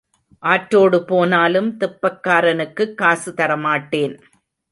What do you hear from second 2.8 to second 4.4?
காசு தர மாட்டேன்.